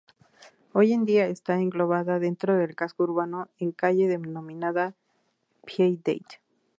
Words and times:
Hoy 0.73 0.93
en 0.93 1.05
día 1.05 1.27
está 1.27 1.59
englobada 1.61 2.17
dentro 2.17 2.55
del 2.57 2.73
casco 2.75 3.03
urbano, 3.03 3.49
en 3.59 3.67
la 3.67 3.75
calle 3.75 4.07
denominada 4.07 4.95
Piedade. 5.63 6.25